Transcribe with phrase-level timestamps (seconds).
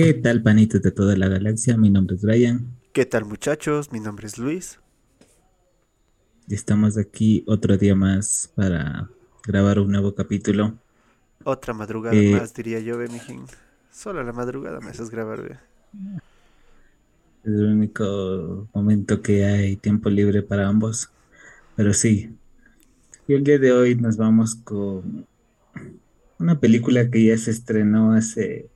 [0.00, 1.76] ¿Qué tal, panitos de toda la galaxia?
[1.76, 2.80] Mi nombre es Brian.
[2.92, 3.90] ¿Qué tal, muchachos?
[3.90, 4.78] Mi nombre es Luis.
[6.46, 9.08] Y estamos aquí otro día más para
[9.46, 10.78] grabar un nuevo capítulo.
[11.44, 13.50] Otra madrugada Eh, más, diría yo, ve, mijín.
[13.90, 15.58] Solo la madrugada me haces grabar, ve.
[17.44, 21.10] Es el único momento que hay tiempo libre para ambos.
[21.76, 22.36] Pero sí.
[23.28, 25.26] Y el día de hoy nos vamos con
[26.38, 28.69] una película que ya se estrenó hace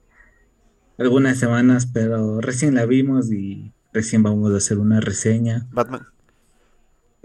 [0.98, 5.67] algunas semanas, pero recién la vimos y recién vamos a hacer una reseña.
[5.73, 6.07] Batman.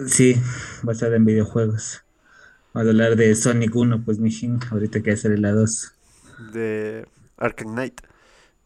[0.07, 0.35] Sí,
[0.83, 2.03] basada en videojuegos.
[2.73, 5.93] Vamos a hablar de Sonic 1, pues mijín, ahorita que hacer la 2.
[6.53, 8.01] de Arkham Knight.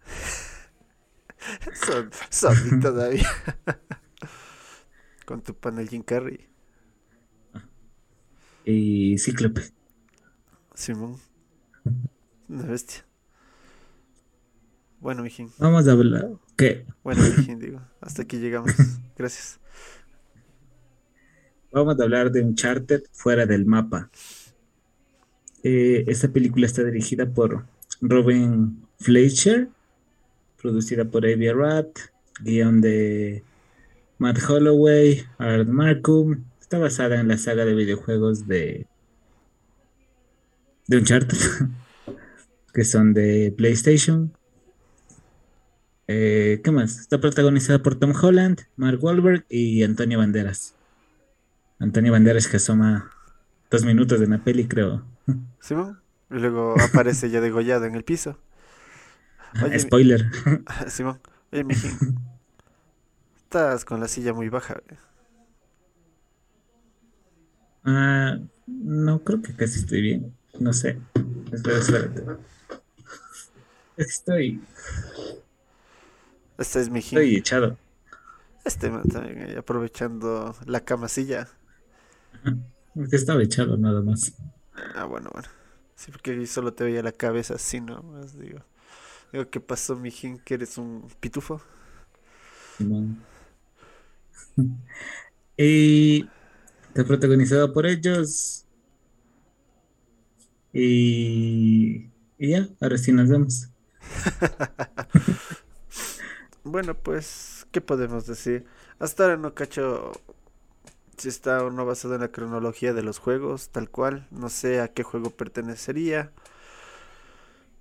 [1.74, 3.28] Son, Sonic todavía.
[5.26, 6.48] Con tu panel Jim Carrey.
[8.66, 9.62] Y Cíclope.
[10.76, 11.18] Simón.
[12.48, 13.06] Una bestia.
[15.04, 15.52] Bueno, mijín.
[15.58, 16.30] Vamos a hablar.
[16.56, 16.86] ¿Qué?
[17.04, 17.82] Bueno, mijín, digo.
[18.00, 18.72] Hasta aquí llegamos.
[19.18, 19.60] Gracias.
[21.74, 24.10] Vamos a hablar de Uncharted fuera del mapa.
[25.62, 27.66] Eh, esta película está dirigida por
[28.00, 29.68] Robin Fleischer,
[30.62, 31.88] producida por Avi Arad,
[32.40, 33.44] guion de
[34.20, 36.46] Matt Holloway, Art Markham.
[36.62, 38.88] Está basada en la saga de videojuegos de,
[40.88, 41.38] de Uncharted,
[42.74, 44.32] que son de PlayStation.
[46.08, 47.00] Eh, ¿qué más?
[47.00, 50.76] Está protagonizada por Tom Holland, Mark Wahlberg y Antonio Banderas.
[51.80, 53.12] Antonio Banderas que asoma
[53.72, 55.04] dos minutos de una peli, creo.
[55.60, 56.00] Simón.
[56.30, 58.40] Y luego aparece ya degollado en el piso.
[59.62, 60.26] Oye, mi- Spoiler.
[60.88, 61.20] Simón.
[61.52, 61.92] Oye, mijín.
[63.44, 64.82] Estás con la silla muy baja.
[67.84, 70.34] Ah, no, creo que casi estoy bien.
[70.60, 70.98] No sé.
[71.52, 72.24] Espera, espérate.
[73.98, 74.60] Estoy,
[76.58, 77.20] Este es mijín.
[77.20, 77.78] estoy echado.
[78.66, 81.48] Este también aprovechando la camasilla.
[82.96, 84.34] Es que estaba echado nada más.
[84.96, 85.50] Ah, bueno, bueno.
[85.96, 88.02] Sí, porque yo solo te veía la cabeza así, ¿no?
[88.04, 88.60] Más digo.
[89.32, 90.40] Digo, ¿qué pasó, mijín?
[90.40, 91.62] ¿Que eres un pitufo?
[92.78, 93.26] Simón.
[95.56, 96.34] Y
[96.88, 98.66] está protagonizado por ellos.
[100.74, 103.70] Y, y ya, ahora sí nos vemos.
[106.64, 108.66] Bueno, pues, ¿qué podemos decir?
[109.00, 110.14] Hasta ahora no cacho
[111.18, 114.28] si está o no basado en la cronología de los juegos, tal cual.
[114.32, 116.32] No sé a qué juego pertenecería.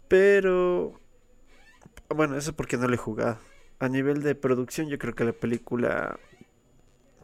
[0.08, 1.00] Pero...
[2.08, 3.38] Bueno, eso porque no lo he jugado.
[3.78, 6.18] A nivel de producción, yo creo que la película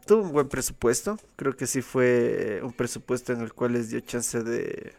[0.05, 1.17] tuvo un buen presupuesto.
[1.35, 4.93] Creo que sí fue un presupuesto en el cual les dio chance de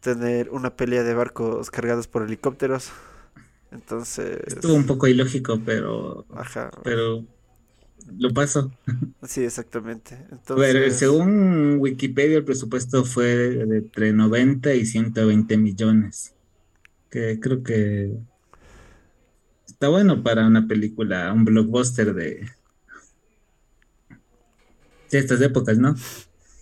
[0.00, 2.90] tener una pelea de barcos cargados por helicópteros.
[3.70, 4.38] Entonces...
[4.46, 6.70] Estuvo un poco ilógico, pero, Ajá.
[6.82, 7.24] pero
[8.18, 8.70] lo paso.
[9.22, 10.26] Sí, exactamente.
[10.54, 16.34] Pero Entonces, según Wikipedia, el presupuesto fue de entre 90 y 120 millones.
[17.10, 18.18] Que creo que
[19.66, 22.48] está bueno para una película, un blockbuster de,
[25.10, 25.94] de estas épocas, ¿no?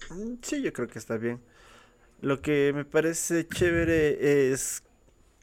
[0.09, 1.43] mm, sí, yo creo que está bien.
[2.21, 4.85] Lo que me parece chévere es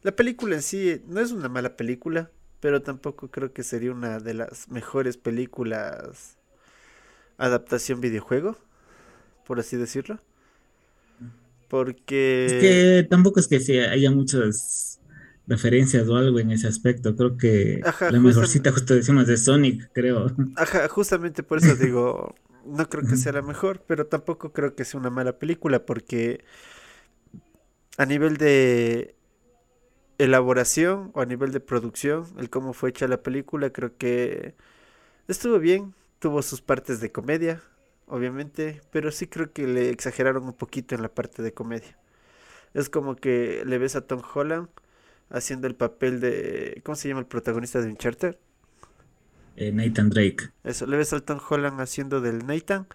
[0.03, 4.19] la película en sí no es una mala película, pero tampoco creo que sería una
[4.19, 6.37] de las mejores películas
[7.37, 8.57] adaptación videojuego,
[9.45, 10.19] por así decirlo.
[12.45, 14.99] Es Porque que tampoco es que haya muchas
[15.47, 17.15] referencias o algo en ese aspecto.
[17.15, 20.27] Creo que Ajá, la mejorcita justo decimos de Sonic, creo.
[20.55, 22.35] Ajá, justamente por eso digo,
[22.65, 26.43] no creo que sea la mejor, pero tampoco creo que sea una mala película, porque
[27.97, 29.15] a nivel de
[30.17, 34.55] elaboración o a nivel de producción, el cómo fue hecha la película, creo que
[35.27, 37.61] estuvo bien, tuvo sus partes de comedia,
[38.07, 41.97] obviamente, pero sí creo que le exageraron un poquito en la parte de comedia.
[42.73, 44.69] Es como que le ves a Tom Holland
[45.29, 48.37] haciendo el papel de, ¿cómo se llama el protagonista de Uncharted?
[49.55, 50.49] Eh, Nathan Drake.
[50.63, 52.87] Eso, le ves al Tom Holland haciendo del Nathan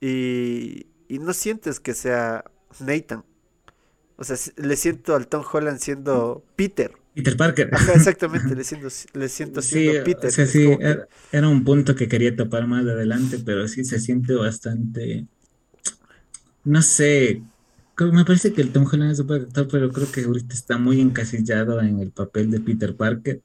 [0.00, 2.44] y, y no sientes que sea
[2.80, 3.24] Nathan.
[4.16, 6.96] O sea, le siento al Tom Holland siendo Peter.
[7.14, 7.70] Peter Parker.
[7.70, 10.28] Ajá, exactamente, le siento, le siento Sí, siendo o Peter.
[10.28, 10.80] sea, es sí, que-
[11.32, 15.28] era, un punto que quería topar más adelante, pero sí se siente bastante,
[16.64, 17.46] no sé,
[17.98, 21.00] me parece que el Tom Holland es un actor, pero creo que ahorita está muy
[21.00, 23.42] encasillado en el papel de Peter Parker.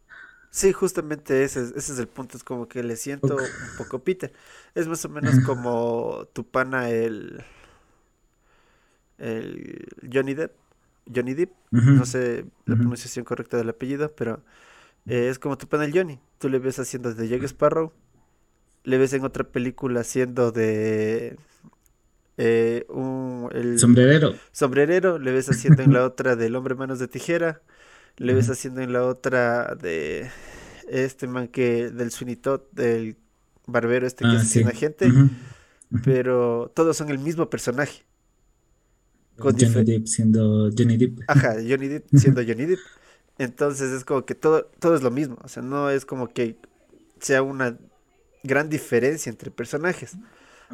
[0.49, 4.03] Sí, justamente ese, es- ese es el punto, es como que le siento un poco
[4.03, 4.33] Peter.
[4.75, 7.43] Es más o menos como tu pana el,
[9.17, 10.60] el Johnny Depp.
[11.15, 14.43] Johnny Depp, no sé la pronunciación correcta del apellido, pero
[15.07, 16.19] Eh, es como tu panel Johnny.
[16.37, 17.91] Tú le ves haciendo de Jack Sparrow.
[18.83, 21.37] Le ves en otra película haciendo de
[22.37, 24.35] eh, un, el Sombrerero.
[24.51, 25.17] sombrerero.
[25.19, 27.61] Le ves haciendo en la otra del hombre manos de tijera.
[28.17, 30.29] Le ves haciendo en la otra de
[30.87, 33.15] este man que del Todd, del
[33.65, 34.77] barbero este que Ah, asesina sí.
[34.77, 35.11] gente.
[36.03, 38.03] Pero todos son el mismo personaje.
[39.37, 41.19] Con Johnny Depp siendo Johnny Depp.
[41.27, 42.79] Ajá, Johnny Depp siendo Johnny Depp.
[43.37, 45.37] Entonces es como que todo, todo es lo mismo.
[45.43, 46.57] O sea, no es como que
[47.19, 47.77] sea una
[48.43, 50.17] gran diferencia entre personajes.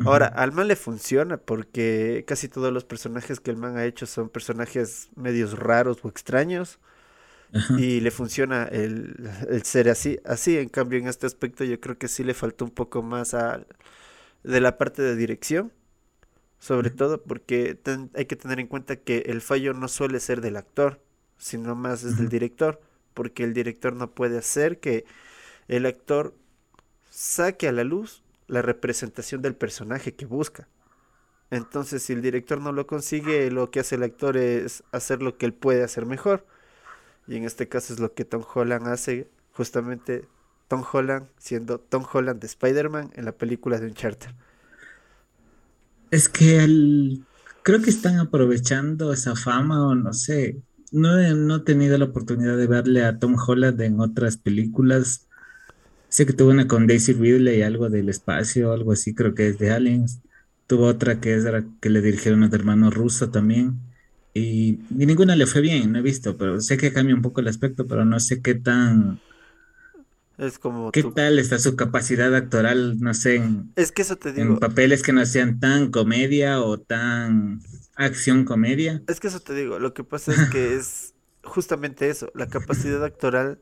[0.04, 4.06] Ahora, al man le funciona porque casi todos los personajes que el man ha hecho
[4.06, 6.80] son personajes medios raros o extraños
[7.54, 7.76] Ajá.
[7.76, 10.20] y le funciona el, el ser así.
[10.26, 13.34] Así, en cambio, en este aspecto yo creo que sí le faltó un poco más
[13.34, 13.66] a,
[14.44, 15.72] de la parte de dirección,
[16.60, 20.42] sobre todo porque ten- hay que tener en cuenta que el fallo no suele ser
[20.42, 21.02] del actor,
[21.38, 22.82] sino más es del director,
[23.14, 25.06] porque el director no puede hacer que
[25.68, 26.36] el actor
[27.10, 30.68] saque a la luz la representación del personaje que busca.
[31.52, 35.38] Entonces, si el director no lo consigue, lo que hace el actor es hacer lo
[35.38, 36.46] que él puede hacer mejor.
[37.28, 40.28] Y en este caso es lo que Tom Holland hace, justamente
[40.68, 44.32] Tom Holland siendo Tom Holland de Spider-Man en la película de Uncharted.
[46.18, 47.28] Es que el-
[47.64, 50.64] creo que están aprovechando esa fama o no sé.
[50.92, 55.28] No he, no he tenido la oportunidad de verle a Tom Holland en otras películas.
[56.10, 59.60] Sé que tuvo una con Daisy Ridley, algo del espacio, algo así, creo que es
[59.60, 60.22] de Aliens.
[60.68, 61.46] Tuvo otra que es
[61.82, 63.80] que le dirigieron a hermano ruso también.
[64.34, 67.42] Y, y ninguna le fue bien, no he visto, pero sé que cambia un poco
[67.42, 69.22] el aspecto, pero no sé qué tan,
[70.38, 74.32] Es como qué tal está su capacidad actoral, no sé, en, Es que eso te
[74.36, 77.62] en digo, papeles que no sean tan comedia o tan
[77.96, 79.04] acción comedia.
[79.08, 83.04] es que eso te digo, lo que pasa es que es justamente eso, la capacidad
[83.04, 83.60] actoral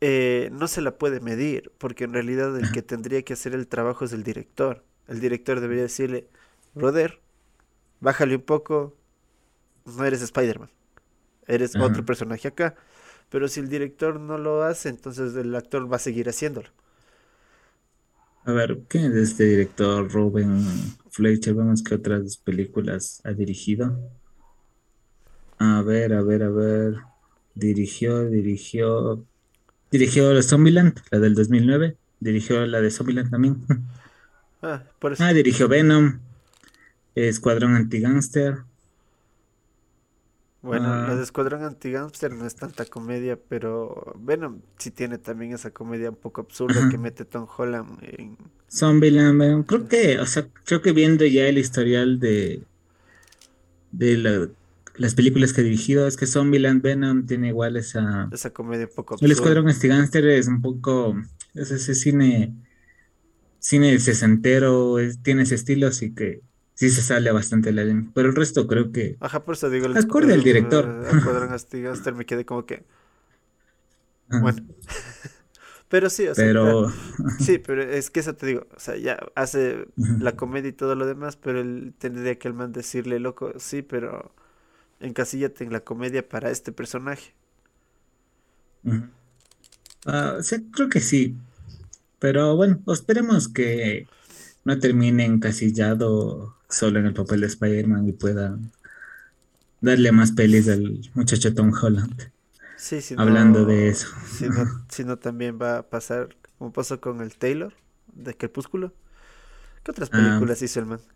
[0.00, 3.66] eh, no se la puede medir, porque en realidad el que tendría que hacer el
[3.68, 4.84] trabajo es el director.
[5.08, 6.28] El director debería decirle,
[6.74, 7.20] brother,
[8.00, 8.96] bájale un poco,
[9.86, 10.70] no eres Spider-Man,
[11.46, 12.76] eres otro personaje acá.
[13.30, 16.68] Pero si el director no lo hace, entonces el actor va a seguir haciéndolo.
[18.44, 20.66] A ver, ¿qué es este director Ruben
[21.10, 21.54] Fleischer?
[21.54, 23.98] Vemos qué otras películas ha dirigido.
[25.58, 26.96] A ver, a ver, a ver.
[27.54, 29.24] Dirigió, dirigió.
[29.90, 31.96] Dirigió Zombieland, la del 2009.
[32.20, 33.64] Dirigió la de Zombieland también.
[34.66, 35.22] Ah, por eso.
[35.22, 36.20] Ah, dirigió Venom,
[37.14, 38.64] Escuadrón Anti-Gangster.
[40.64, 45.52] Bueno, la Ah, de Escuadrón Anti-Gangster no es tanta comedia, pero Venom sí tiene también
[45.52, 48.36] esa comedia un poco absurda que mete Tom Holland en...
[48.70, 49.62] Zombieland, Venom.
[49.64, 52.62] Creo que, o sea, creo que viendo ya el historial de,
[53.92, 54.48] de la-
[54.96, 58.28] las películas que ha dirigido, es que Zombieland, Venom tiene igual esa.
[58.30, 59.32] esa comedia un poco El absurda.
[59.32, 61.16] Escuadrón Anti-Gangster es un poco.
[61.54, 62.54] Es ese cine,
[63.58, 66.42] cine sesentero, es- tiene ese estilo, así que
[66.74, 68.10] sí se sale bastante la línea.
[68.14, 69.16] Pero el resto creo que.
[69.20, 70.84] Ajá, por eso digo, el, Acorde al el, director.
[71.04, 72.84] eh, Escuadrón Anti-Gangster me quedé como que,
[74.28, 74.40] Ajá.
[74.40, 74.62] bueno,
[75.88, 76.88] pero sí, o sea, Pero.
[76.88, 76.92] ah,
[77.36, 79.86] sí, pero es que eso te digo, o sea, ya hace
[80.18, 83.82] la comedia y todo lo demás, pero él tendría que el man decirle, loco, sí,
[83.82, 84.34] pero
[85.00, 87.34] encasíllate en la comedia para este personaje.
[90.06, 91.36] Ah, sí, creo que sí.
[92.18, 94.08] Pero bueno, esperemos que
[94.64, 98.58] no termine encasillado solo en el papel de Spider-Man y pueda
[99.80, 102.32] darle más pelis al muchacho Tom Holland.
[102.76, 104.08] Sí, si Hablando de eso.
[104.24, 107.74] si no, si no también va a pasar, como pasó con el Taylor
[108.14, 108.92] de Crepúsculo.
[109.84, 111.00] ¿Qué otras Ah, películas hizo el man?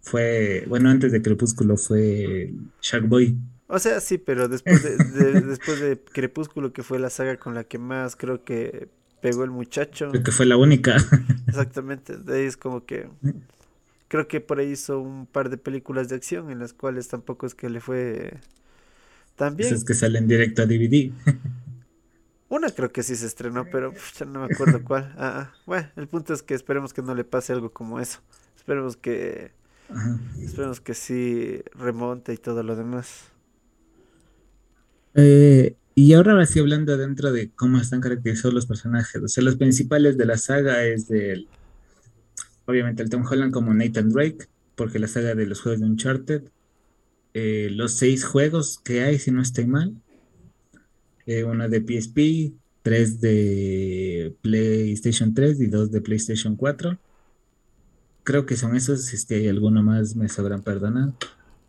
[0.00, 3.38] fue, bueno, antes de Crepúsculo fue Shark Boy.
[3.68, 7.54] O sea, sí, pero después de, de- después de Crepúsculo, que fue la saga con
[7.54, 8.88] la que más creo que
[9.20, 10.96] pegó el muchacho, Creo que fue la única.
[11.48, 13.08] exactamente, de ahí es como que
[14.08, 17.46] creo que por ahí hizo un par de películas de acción en las cuales tampoco
[17.46, 18.38] es que le fue
[19.36, 19.68] tan bien.
[19.68, 21.12] Esas que salen directo a DVD.
[22.48, 25.12] Una creo que sí se estrenó, pero ya no me acuerdo cuál.
[25.16, 25.54] Ah, ah.
[25.66, 28.20] Bueno, el punto es que esperemos que no le pase algo como eso.
[28.56, 29.50] Esperemos que,
[29.88, 30.18] Ajá.
[30.40, 33.24] esperemos que sí remonte y todo lo demás.
[35.14, 39.22] Eh, y ahora sí hablando dentro de cómo están caracterizados los personajes.
[39.22, 41.48] O sea, los principales de la saga es del,
[42.66, 46.42] obviamente el Tom Holland como Nathan Drake, porque la saga de los juegos de Uncharted.
[47.34, 49.94] Eh, los seis juegos que hay, si no estoy mal.
[51.26, 56.98] Eh, uno de PSP, tres de PlayStation 3 y dos de PlayStation 4.
[58.22, 61.14] Creo que son esos, si es que hay alguno más me sabrán perdonar.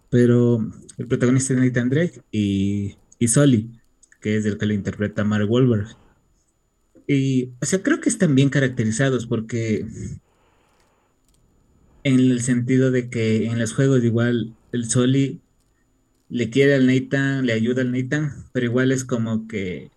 [0.09, 0.59] Pero
[0.97, 3.71] el protagonista es Nathan Drake y, y Sully,
[4.21, 5.87] que es el que lo interpreta Mark Wahlberg.
[7.07, 9.85] Y, o sea, creo que están bien caracterizados porque
[12.03, 15.41] en el sentido de que en los juegos igual el Soli
[16.29, 19.91] le quiere al Nathan, le ayuda al Nathan, pero igual es como que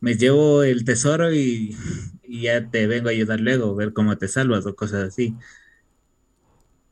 [0.00, 1.76] me llevo el tesoro y,
[2.24, 5.34] y ya te vengo a ayudar luego, ver cómo te salvas o cosas así.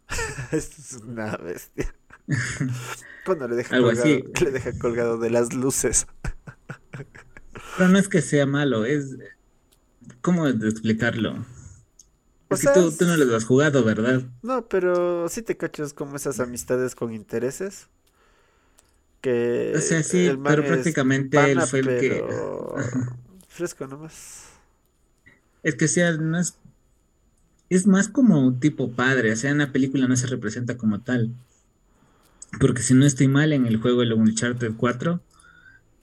[0.53, 1.95] es una bestia.
[3.25, 4.45] Cuando le deja, Algo colgado, así.
[4.45, 6.07] le deja colgado de las luces.
[7.77, 9.17] Pero no es que sea malo, es...
[10.21, 11.47] ¿Cómo explicarlo?
[12.55, 14.23] O Es que sea, tú, tú no los has jugado, ¿verdad?
[14.43, 17.89] No, pero sí te cachas como esas amistades con intereses.
[19.21, 22.25] Que O sea, sí, el pero prácticamente él pana, fue el que...
[23.49, 24.45] fresco nomás.
[25.63, 26.59] Es que sea, no es...
[27.71, 31.01] Es más como un tipo padre, o sea, en la película no se representa como
[31.01, 31.31] tal.
[32.61, 35.21] Porque si no estoy mal, en el juego el Uncharted 4,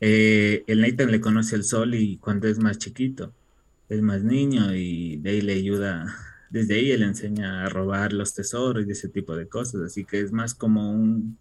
[0.02, 3.34] eh, el Nathan le conoce al Sol y cuando es más chiquito,
[3.88, 6.14] es más niño y de ahí le ayuda,
[6.52, 10.20] desde ahí él enseña a robar los tesoros y ese tipo de cosas, así que
[10.20, 11.38] es más como un,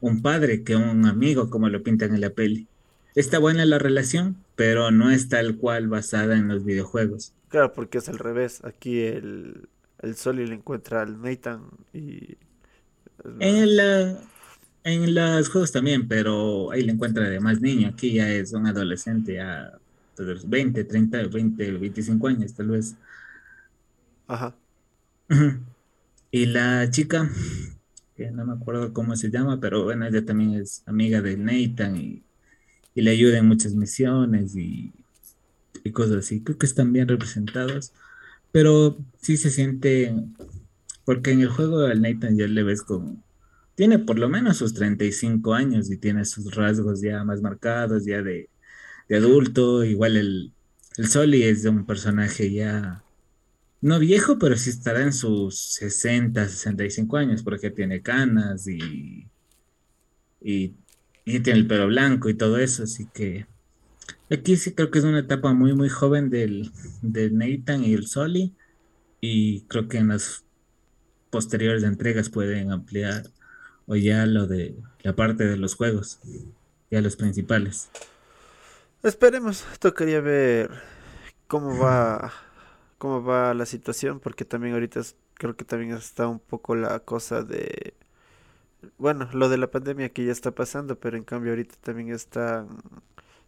[0.00, 2.66] un padre que un amigo, como lo pintan en la peli.
[3.14, 7.32] Está buena la relación, pero no es tal cual basada en los videojuegos.
[7.48, 8.62] Claro, porque es al revés.
[8.64, 9.68] Aquí el,
[10.00, 12.36] el Soli le encuentra al Nathan y...
[13.40, 14.20] En la,
[14.84, 17.88] en los juegos también, pero ahí le encuentra de más niño.
[17.88, 19.38] Aquí ya es un adolescente,
[20.16, 22.94] los 20, 30, 20, 25 años, tal vez.
[24.28, 24.54] Ajá.
[26.30, 27.30] Y la chica,
[28.14, 31.96] que no me acuerdo cómo se llama, pero bueno, ella también es amiga de Nathan
[31.96, 32.22] y,
[32.94, 34.92] y le ayuda en muchas misiones y,
[35.94, 36.42] cosas así.
[36.42, 37.94] Creo que están bien representados,
[38.52, 40.14] pero sí se siente,
[41.06, 43.22] porque en el juego al Nathan ya le ves como,
[43.74, 48.22] tiene por lo menos sus 35 años y tiene sus rasgos ya más marcados, ya
[48.22, 48.50] de,
[49.08, 49.84] de adulto.
[49.84, 50.52] Igual el,
[50.98, 53.02] el Soli es un personaje ya
[53.80, 59.28] no viejo, pero sí estará en sus 60, 65 años, porque tiene canas y,
[60.40, 63.46] tiene el pelo blanco y todo eso, así que
[64.30, 68.06] aquí sí creo que es una etapa muy, muy joven del, del Nathan y el
[68.06, 68.54] Soli,
[69.20, 70.44] y creo que en las
[71.30, 73.24] posteriores entregas pueden ampliar
[73.86, 76.20] o ya lo de la parte de los juegos,
[76.90, 77.90] ya los principales.
[79.02, 79.64] Esperemos.
[79.78, 80.70] Tocaría ver
[81.46, 82.32] cómo va,
[82.98, 86.98] cómo va la situación, porque también ahorita es- creo que también está un poco la
[87.00, 87.94] cosa de,
[88.98, 92.68] bueno, lo de la pandemia que ya está pasando, pero en cambio ahorita también están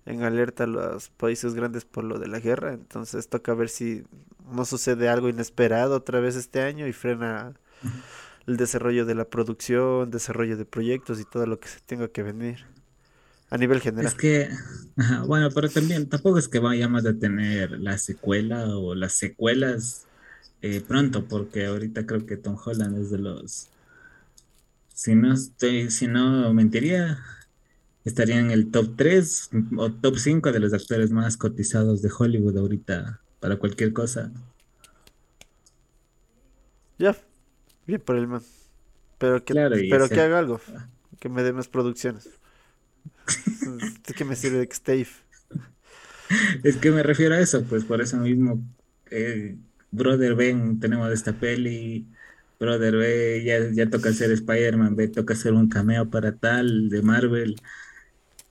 [0.07, 4.05] en alerta los países grandes por lo de la guerra, entonces toca ver si
[4.51, 7.55] no sucede algo inesperado otra vez este año y frena
[8.47, 12.23] el desarrollo de la producción, desarrollo de proyectos y todo lo que se tenga que
[12.23, 12.67] venir
[13.51, 14.17] a nivel Es general.
[14.17, 14.49] que,
[14.97, 20.09] ajá, bueno, pero también tampoco es que vayamos a tener la secuela o las secuelas
[20.63, 23.71] eh, pronto, porque ahorita creo que Tom Holland es de los,
[24.95, 27.19] si no estoy, si no mentiría,
[28.05, 32.59] estaría en el top 3 o top 5 de los actores más cotizados de Hollywood
[32.59, 34.33] ahorita para cualquier cosa.
[36.99, 37.17] Ya,
[37.87, 38.43] bien por el man.
[39.19, 40.61] Pero que, Claro, pero que haga algo,
[41.21, 42.40] que me dé más producciones.
[44.07, 44.69] ¿De qué me sirve?
[46.63, 48.63] Es que me refiero a eso, pues por eso mismo,
[49.11, 49.57] eh,
[49.91, 52.07] brother, ven, tenemos esta peli,
[52.59, 57.03] brother, ve, ya, ya toca hacer Spider-Man, ve, toca hacer un cameo para tal de
[57.03, 57.57] Marvel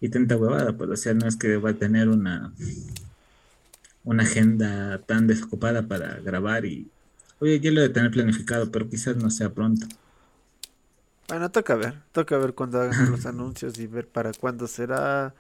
[0.01, 2.53] y tanta huevada, pues o sea, no es que va a tener una,
[4.03, 6.89] una agenda tan desocupada para grabar y,
[7.39, 9.87] oye, yo lo de tener planificado, pero quizás no sea pronto.
[11.29, 15.35] Bueno, toca ver, toca ver cuando hagan los anuncios y ver para cuándo será,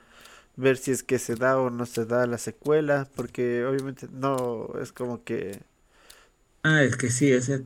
[0.57, 4.69] ver si es que se da o no se da la secuela, porque obviamente no
[4.81, 5.61] es como que...
[6.63, 7.59] Ah, es que sí, o sea,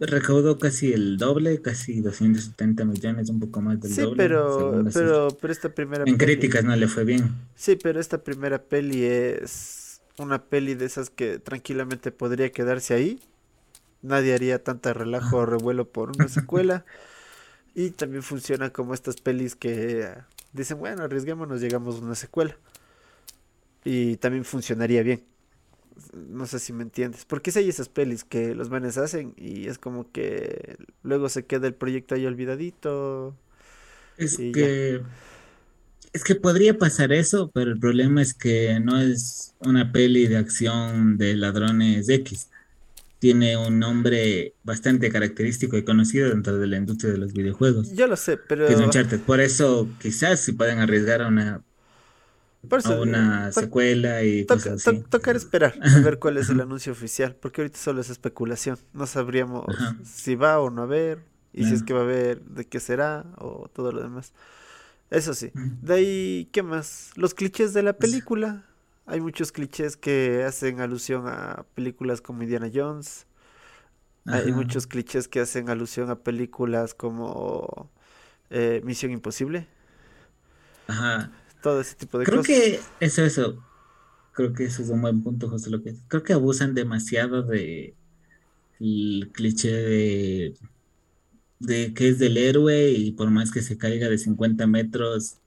[0.00, 5.28] recaudó casi el doble, casi 270 millones, un poco más del Sí, doble, pero, pero,
[5.40, 6.26] pero esta primera En peli...
[6.26, 7.30] críticas no le fue bien.
[7.54, 13.20] Sí, pero esta primera peli es una peli de esas que tranquilamente podría quedarse ahí.
[14.02, 16.84] Nadie haría tanta relajo o revuelo por una secuela.
[17.74, 20.14] Y también funciona como estas pelis que eh,
[20.52, 22.56] dicen, bueno, arriesguémonos, llegamos a una secuela.
[23.84, 25.24] Y también funcionaría bien.
[26.14, 27.24] No sé si me entiendes.
[27.26, 31.46] Porque si hay esas pelis que los manes hacen y es como que luego se
[31.46, 33.36] queda el proyecto ahí olvidadito
[34.16, 34.52] Es ya.
[34.52, 35.00] que,
[36.12, 40.38] es que podría pasar eso, pero el problema es que no es una peli de
[40.38, 42.50] acción de ladrones X.
[43.20, 48.06] Tiene un nombre bastante característico y conocido dentro de la industria de los videojuegos, Yo
[48.08, 48.86] lo sé, que es pero...
[48.86, 49.20] Uncharted.
[49.20, 51.62] Por eso, quizás si pueden arriesgar a una
[52.68, 55.04] Por eso, eh, una to- secuela y cosas to- así.
[55.10, 58.78] tocar esperar a ver cuál es el anuncio oficial, porque ahorita solo es especulación.
[58.94, 61.18] No sabríamos Ajá, si va o no a haber,
[61.52, 64.32] y si es que va a haber, de qué será, o todo lo demás.
[65.10, 65.50] Eso sí.
[65.82, 67.10] De ahí, ¿qué más?
[67.16, 68.64] Los clichés de la película.
[69.10, 73.26] Hay muchos clichés que hacen alusión a películas como Indiana Jones.
[74.26, 77.90] Hay muchos clichés que hacen alusión a películas como
[78.50, 79.68] eh, Misión Imposible.
[80.86, 81.32] ajá.
[81.60, 82.42] Todo ese tipo de Creo cosas.
[82.42, 83.64] que eso, eso.
[84.32, 87.96] Creo que eso es un buen punto, José, que Creo que abusan demasiado de
[88.80, 90.58] el cliché de,
[91.58, 95.39] de que es del héroe y por más que se caiga de 50 metros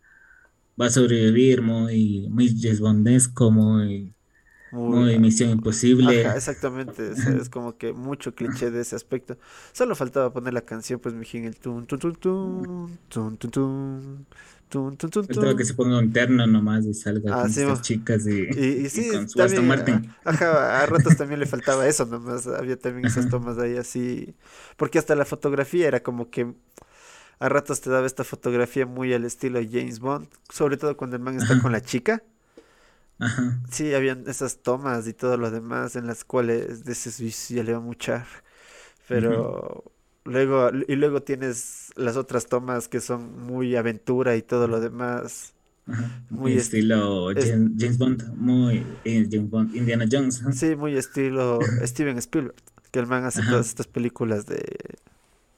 [0.80, 2.50] va a sobrevivir, muy, muy
[2.80, 4.16] Bondesco, muy,
[4.72, 5.52] Muy, muy Misión
[6.02, 6.38] Ajá, Imposible.
[6.38, 9.38] exactamente, es como que mucho cliché de ese aspecto.
[9.72, 14.28] Solo faltaba poner la canción, pues, mijín, el tun tun tun tun, tun tun tun,
[14.70, 17.62] tun tun tun Faltaba que se ponga un terno nomás y salga Ah, con sí,
[17.62, 20.16] estas chicas y, Y, y y sí, con su también, ah, Martin.
[20.26, 24.36] ajá, a ratos también le faltaba eso nomás, había también esas tomas ahí así,
[24.78, 26.54] porque hasta la fotografía era como que
[27.44, 31.22] a ratos te daba esta fotografía muy al estilo James Bond, sobre todo cuando el
[31.24, 32.24] man está con la chica.
[33.20, 33.60] ajá.
[33.70, 37.64] Sí, habían esas tomas y todo lo demás en las cuales dices, "Uy, sí, ya
[37.64, 38.26] le va a muchar.
[39.08, 39.84] Pero
[40.26, 45.54] luego, y luego tienes las otras tomas que son muy aventura y todo lo demás.
[45.88, 46.10] ajá.
[46.30, 50.42] Muy est- estilo es, James, James Bond, muy eh, James Bond, Indiana Jones.
[50.50, 52.56] sí, muy estilo Steven Spielberg,
[52.92, 54.64] que el man hace todas estas películas de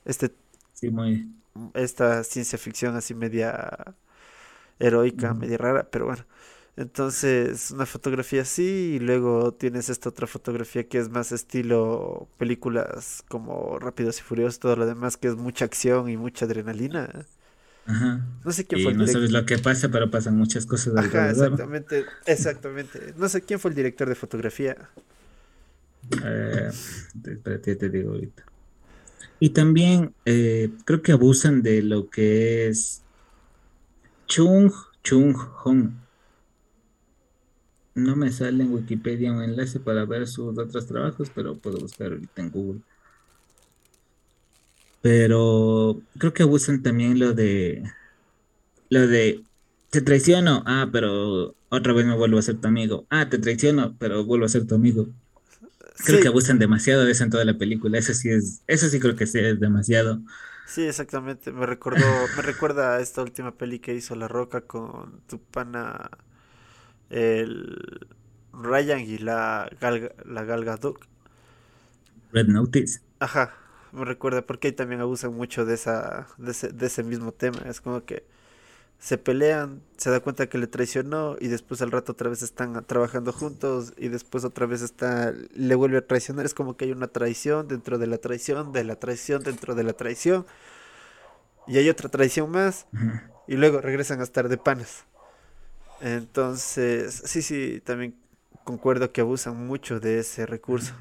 [0.06, 0.32] este,
[0.74, 1.32] sí, muy.
[1.74, 3.96] Esta ciencia ficción así media
[4.80, 6.26] heroica, media rara, pero bueno.
[6.78, 13.24] Entonces, una fotografía así y luego tienes esta otra fotografía que es más estilo películas
[13.30, 17.28] como Rápidos y Furiosos, todo lo demás que es mucha acción y mucha adrenalina.
[17.86, 18.22] Ajá.
[18.46, 19.08] No sé quién fue Y el no director.
[19.08, 21.60] sabes lo que pasa, pero pasan muchas cosas Ajá, alrededor.
[21.70, 23.14] exactamente, exactamente.
[23.18, 24.90] No sé quién fue el director de fotografía.
[26.24, 26.72] Eh,
[27.22, 28.44] te- espérate, te digo ahorita.
[29.40, 33.04] Y también eh, creo que abusan de lo que es
[34.28, 34.72] Chung
[35.04, 35.92] Chung Hong.
[37.96, 42.12] No me sale en Wikipedia un enlace para ver sus otros trabajos, pero puedo buscar
[42.12, 42.82] ahorita en Google.
[45.02, 47.84] Pero creo que abusan también lo de
[48.90, 49.44] lo de
[49.90, 53.06] te traiciono, ah, pero otra vez me vuelvo a ser tu amigo.
[53.10, 55.08] Ah, te traiciono, pero vuelvo a ser tu amigo.
[56.04, 57.98] Creo que abusan demasiado de eso en toda la película.
[57.98, 60.22] Eso sí es, eso sí creo que sí es demasiado.
[60.64, 61.52] sí, exactamente.
[61.52, 66.10] Me recordó, me recuerda a esta última peli que hizo La Roca con tu pana,
[67.10, 68.08] el
[68.54, 71.00] Ryan y la Gal, la Gal Gadot.
[72.32, 73.00] Red Notice.
[73.20, 73.54] Ajá,
[73.92, 77.60] me recuerda porque ahí también abusan mucho de esa, de ese, de ese mismo tema.
[77.66, 78.26] Es como que
[79.00, 82.84] se pelean, se da cuenta que le traicionó y después al rato otra vez están
[82.86, 86.46] trabajando juntos y después otra vez está, le vuelve a traicionar.
[86.46, 89.84] Es como que hay una traición dentro de la traición, de la traición dentro de
[89.84, 90.46] la traición
[91.68, 92.88] y hay otra traición más
[93.48, 95.06] y luego regresan a estar de panas.
[96.02, 98.16] Entonces, sí, sí, también
[98.64, 100.94] concuerdo que abusan mucho de ese recurso.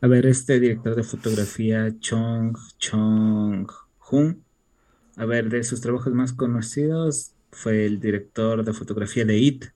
[0.00, 3.70] A ver, este director de fotografía, Chong Chong
[4.10, 4.42] Hun.
[5.16, 9.66] A ver, de sus trabajos más conocidos, fue el director de fotografía de It,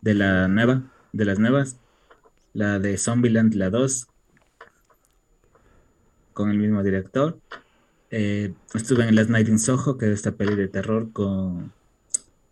[0.00, 1.78] de la nueva, de las nuevas,
[2.52, 4.06] la de Zombieland, la 2,
[6.32, 7.38] con el mismo director.
[8.10, 11.72] Eh, estuve en Last Night in Soho, que es esta peli de terror con,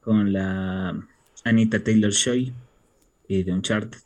[0.01, 0.98] con la
[1.44, 2.53] Anita Taylor-Joy
[3.29, 4.01] y de Uncharted.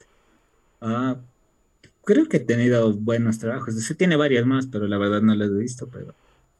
[0.80, 1.16] Ah,
[2.04, 3.74] creo que ha tenido buenos trabajos.
[3.74, 5.88] Sí, tiene varias más, pero la verdad no las he visto.
[5.88, 6.14] Pero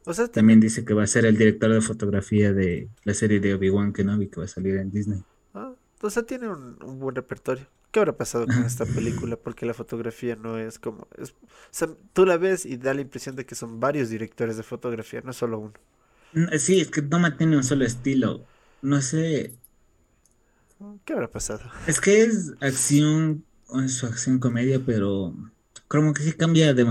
[0.07, 3.39] O sea, también dice que va a ser el director de fotografía de la serie
[3.41, 5.23] de Obi-Wan Kenobi que va a salir en Disney.
[5.53, 7.67] Ah, o sea, tiene un, un buen repertorio.
[7.91, 9.37] ¿Qué habrá pasado con esta película?
[9.37, 11.07] Porque la fotografía no es como...
[11.17, 11.35] Es, o
[11.71, 15.21] sea, tú la ves y da la impresión de que son varios directores de fotografía,
[15.21, 15.73] no solo uno.
[16.31, 18.45] Mm, Sí, es que no mantiene un solo estilo.
[18.81, 19.59] No sé,
[21.05, 21.63] ¿Qué habrá pasado?
[21.85, 25.35] es que es acción, o es acción comedia, pero
[25.87, 26.85] como que sí cambia de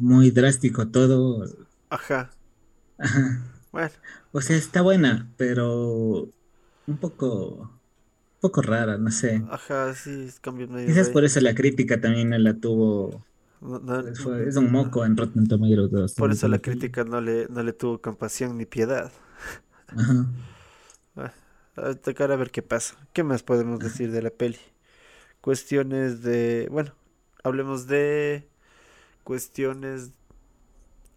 [0.00, 1.44] muy drástico todo.
[1.90, 2.30] Ajá.
[3.00, 3.40] Ajá.
[3.72, 3.94] Bueno,
[4.32, 6.32] O sea, está buena, pero
[6.86, 7.28] un poco,
[7.62, 9.42] un poco rara, no sé.
[9.50, 13.24] ajá, sí, es cambio medio Quizás por eso la crítica también no la tuvo.
[13.60, 17.20] No, no, pues, fue- es un moco en Rotten Tomatoes por eso la crítica no
[17.20, 19.10] le, no le tuvo compasión ni piedad.
[19.96, 20.16] Ajá.
[21.16, 21.32] Ah,
[21.76, 22.96] a tocar a ver qué pasa.
[23.12, 24.58] ¿Qué más podemos decir de la peli?
[25.40, 26.68] Cuestiones de...
[26.70, 26.94] Bueno,
[27.44, 28.48] hablemos de
[29.24, 30.12] cuestiones...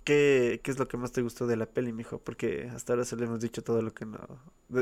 [0.03, 2.19] ¿Qué, qué es lo que más te gustó de la peli, mijo?
[2.19, 4.19] Porque hasta ahora solo hemos dicho todo lo que no,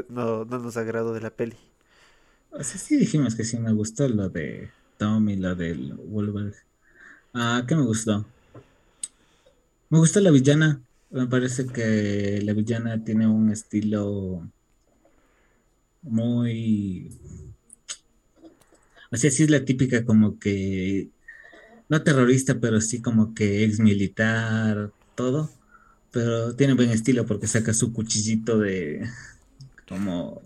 [0.09, 1.55] no, no nos agradó de la peli.
[2.51, 6.53] O sea, sí dijimos que sí me gustó lo de Tom y lo del Wolverine.
[7.33, 8.25] Ah, ¿qué me gustó?
[9.89, 10.81] Me gustó la villana.
[11.11, 14.47] Me parece que la villana tiene un estilo
[16.01, 17.09] muy...
[19.11, 21.09] O sea, sí es la típica como que,
[21.89, 25.49] no terrorista, pero sí como que ex militar, todo.
[26.11, 29.07] Pero tiene buen estilo porque saca su cuchillito de,
[29.87, 30.41] como,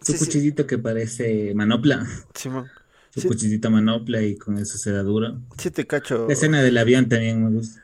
[0.00, 2.06] su Sí, sí, cuchillito que parece manopla.
[2.34, 2.70] Simón.
[3.10, 5.40] Su Sí, cuchillito manopla y con eso se da duro.
[5.58, 5.86] sí te
[6.26, 6.34] La cacho.
[6.34, 7.82] escena del avión también me gusta.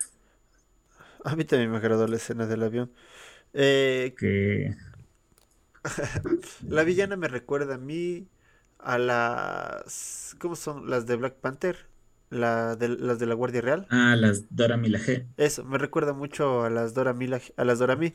[1.24, 2.92] A mí también me agradó la escena del avión.
[3.54, 4.76] Eh, Que,
[6.68, 8.28] la villana me recuerda a mí
[8.78, 10.36] a las...
[10.40, 10.88] ¿Cómo son?
[10.90, 11.88] Las de Black Panther.
[12.30, 13.88] La de, las de la Guardia Real.
[13.90, 15.26] ah, las Dora Milaje.
[15.36, 18.14] Eso, me recuerda mucho a las Dora Mila, a las Dora Mi,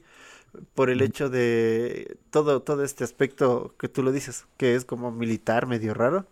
[0.76, 5.12] por el hecho de todo, todo este aspecto que tú lo dices, que es como
[5.12, 6.28] militar, medio raro,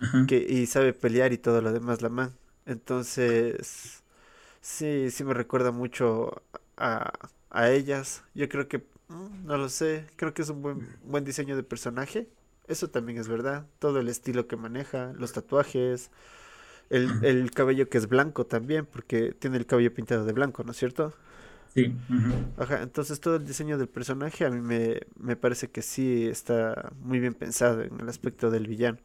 [0.00, 0.26] Ajá.
[0.26, 2.32] que, y sabe pelear y todo lo demás, la man.
[2.66, 4.02] Entonces,
[4.60, 6.42] sí, sí me recuerda mucho
[6.76, 7.12] a,
[7.50, 8.24] a ellas.
[8.34, 11.62] Yo creo que, mm, no lo sé, creo que es un buen, buen diseño de
[11.64, 12.28] personaje.
[12.68, 13.66] Eso también es verdad.
[13.78, 16.10] Todo el estilo que maneja, los tatuajes,
[16.92, 20.72] el, el cabello que es blanco también, porque tiene el cabello pintado de blanco, ¿no
[20.72, 21.14] es cierto?
[21.74, 21.94] Sí.
[22.56, 26.92] Ajá, entonces todo el diseño del personaje a mí me, me parece que sí está
[27.00, 28.98] muy bien pensado en el aspecto del villano.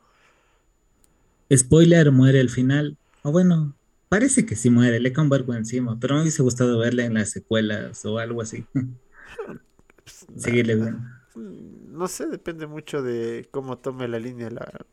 [1.54, 2.98] Spoiler, muere al final.
[3.24, 3.76] O bueno,
[4.10, 7.14] parece que sí muere, le cae un barco encima, pero me hubiese gustado verla en
[7.16, 8.66] las secuelas o algo así.
[10.38, 10.98] Seguirle bien.
[11.36, 14.86] no sé, depende mucho de cómo tome la línea la,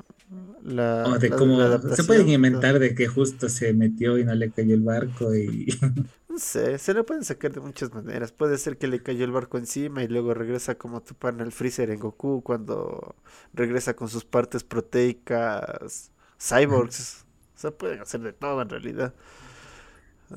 [0.63, 4.25] la, O de la, cómo la se pueden inventar de que justo se metió y
[4.25, 5.69] no le cayó el barco y
[6.29, 8.33] No sé, se lo pueden sacar de muchas maneras.
[8.33, 11.53] Puede ser que le cayó el barco encima y luego regresa como tu pana el
[11.53, 13.15] Freezer en Goku cuando
[13.53, 17.27] regresa con sus partes proteicas, cyborgs.
[17.57, 19.15] O sea, pueden hacer de todo en realidad.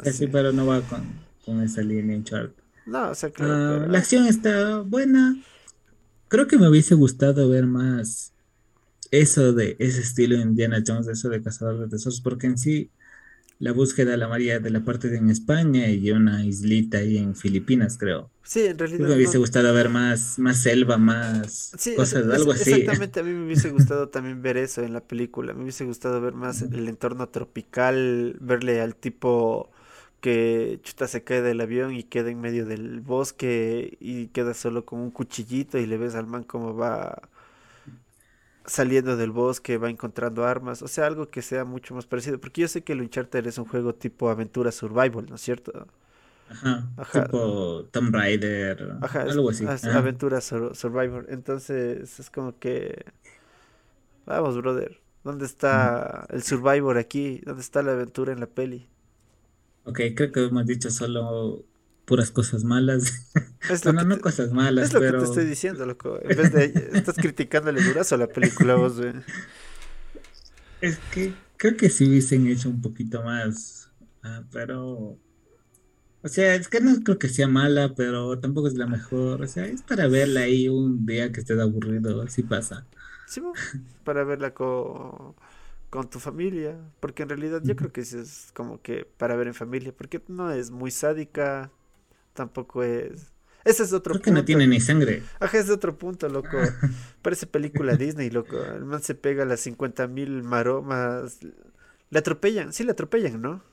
[0.03, 2.53] así, pero no va con, con esa línea en chart.
[2.85, 3.97] No, o sea, claro, Ah, la pero...
[3.99, 5.35] acción está buena.
[6.29, 8.33] Creo que me hubiese gustado ver más
[9.11, 12.91] eso de ese estilo de Indiana Jones, eso de cazador de tesoros, porque en sí
[13.59, 17.17] la búsqueda de la María de la parte de en España y una islita ahí
[17.17, 18.31] en Filipinas, creo.
[18.43, 22.47] Sí, en realidad me hubiese gustado ver más, más selva, más Sí, es- cosas, es-
[22.47, 22.87] algo así.
[22.87, 23.19] exactamente.
[23.19, 25.53] A mí me hubiese gustado también ver eso en la película.
[25.53, 29.69] Me hubiese gustado ver más el entorno tropical, verle al tipo
[30.21, 34.85] que chuta se cae del avión y queda en medio del bosque y queda solo
[34.85, 37.29] con un cuchillito y le ves al man cómo va
[38.67, 42.61] saliendo del bosque, va encontrando armas, o sea, algo que sea mucho más parecido, porque
[42.61, 45.87] yo sé que el Uncharted es un juego tipo aventura survival, ¿no es cierto?
[46.49, 49.75] Ajá, Ajá, tipo Tomb Raider, ajá, algo así.
[49.75, 49.87] es Ajá.
[49.87, 53.05] aventura sur- survivor, entonces es como que,
[54.25, 57.41] vamos, brother, ¿dónde está el survivor aquí?
[57.45, 58.87] ¿Dónde está la aventura en la peli?
[59.83, 61.65] Ok, creo que hemos dicho solo
[62.07, 63.31] puras cosas malas.
[63.67, 65.85] Es lo Bueno, que no te, cosas malas, es lo que te estoy pero diciendo,
[65.85, 69.13] loco, en vez de, estás criticándole durazo a la película, vos, güey.
[70.81, 73.91] es que creo que sí hubiesen hecho un poquito más.
[74.23, 75.19] Ah, pero,
[76.21, 79.41] o sea, es que no creo que sea mala, pero tampoco es la mejor.
[79.41, 82.87] O sea, es para verla ahí un día que estés aburrido, así pasa.
[83.25, 83.41] Sí,
[84.03, 85.35] para verla con,
[85.89, 89.53] con tu familia, porque en realidad yo creo que es como que para ver en
[89.55, 91.71] familia, porque no es muy sádica,
[92.37, 93.33] tampoco es...
[93.65, 94.45] Ese es otro Creo que no punto.
[94.45, 95.31] tiene ni sangre.
[95.39, 96.77] Ajá, es otro punto, loco.
[97.21, 98.63] Parece película Disney, loco.
[98.63, 101.39] El man se pega las cincuenta mil maromas.
[102.11, 103.63] Le atropellan, sí le atropellan, ¿no?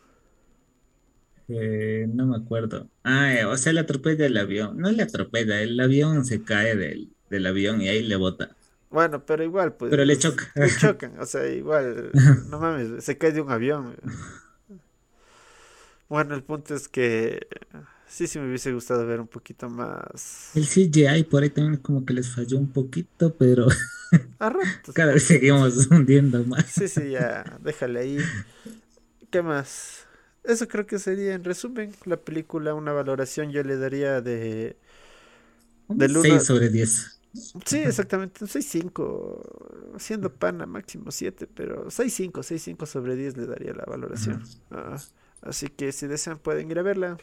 [1.49, 2.91] Eh, no me acuerdo.
[3.03, 4.79] Ah, eh, o sea, le atropella el avión.
[4.79, 8.57] No le atropella, el avión se cae del, del avión y ahí le bota.
[8.91, 10.55] Bueno, pero igual, Pero le pues, choca.
[10.55, 11.19] le chocan.
[11.21, 12.11] O sea, igual,
[12.51, 13.97] no mames, se cae de un avión.
[16.09, 17.47] Bueno, el punto es que
[18.07, 22.05] sí, sí me hubiese gustado ver un poquito más El CGI por ahí también como
[22.05, 23.67] que les falló un poquito, pero
[24.39, 26.67] a ratos, cada vez seguimos hundiendo más.
[26.67, 28.19] sí, sí, ya, déjale ahí.
[29.31, 30.07] ¿Qué más?
[30.45, 34.77] Eso creo que sería, en resumen, la película, una valoración yo le daría de
[35.89, 37.21] 1 6 sobre 10.
[37.65, 43.73] Sí, exactamente, un 6.5, siendo pana máximo 7, pero 6.5, 6.5 sobre 10 le daría
[43.73, 44.41] la valoración.
[44.71, 44.97] Ah,
[45.43, 47.19] así que si desean pueden ir a verla.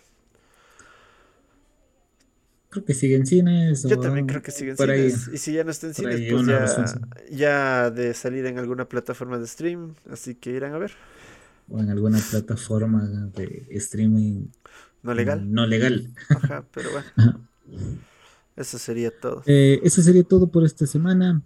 [2.71, 5.29] Creo que sigue en cines Yo también creo que sigue en por ahí, cines.
[5.33, 7.09] Y si ya no está en cines, pues razón.
[7.29, 9.95] ya, ya de salir en alguna plataforma de stream.
[10.09, 10.91] Así que irán a ver.
[11.69, 13.05] O en alguna plataforma
[13.35, 14.47] de streaming
[15.03, 15.53] No legal.
[15.53, 16.11] no legal.
[16.29, 17.39] Ajá, pero bueno, Ajá.
[18.55, 19.43] eso sería todo.
[19.45, 21.41] Eh, eso sería todo por esta semana.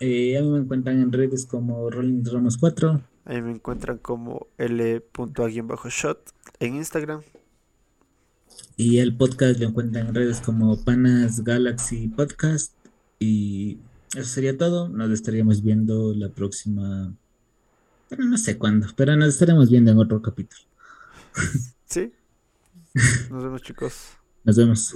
[0.00, 4.48] Eh, a mí me encuentran en redes como Rolling Ramos 4 Ahí me encuentran como
[4.58, 6.18] L.A-shot
[6.58, 7.22] en Instagram.
[8.76, 12.72] Y el podcast lo encuentran en redes como Panas Galaxy Podcast.
[13.18, 13.78] Y
[14.14, 14.88] eso sería todo.
[14.88, 17.14] Nos estaríamos viendo la próxima,
[18.10, 20.62] bueno, no sé cuándo, pero nos estaremos viendo en otro capítulo.
[21.86, 22.12] Sí,
[23.30, 23.94] nos vemos chicos.
[24.44, 24.94] Nos vemos.